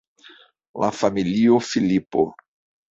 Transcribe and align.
La 0.85 0.89
familio 1.03 1.61
Filipo. 1.69 2.29